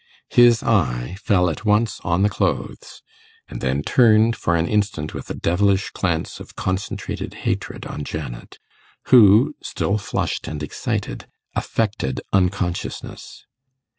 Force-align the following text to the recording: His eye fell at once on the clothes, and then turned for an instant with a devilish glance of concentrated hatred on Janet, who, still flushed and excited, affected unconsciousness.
His 0.31 0.63
eye 0.63 1.15
fell 1.21 1.47
at 1.47 1.63
once 1.63 1.99
on 2.03 2.23
the 2.23 2.29
clothes, 2.31 3.03
and 3.47 3.61
then 3.61 3.83
turned 3.83 4.35
for 4.35 4.55
an 4.55 4.67
instant 4.67 5.13
with 5.13 5.29
a 5.29 5.35
devilish 5.35 5.91
glance 5.91 6.39
of 6.39 6.55
concentrated 6.55 7.35
hatred 7.45 7.85
on 7.85 8.03
Janet, 8.03 8.57
who, 9.09 9.53
still 9.61 9.99
flushed 9.99 10.47
and 10.47 10.63
excited, 10.63 11.27
affected 11.55 12.19
unconsciousness. 12.33 13.45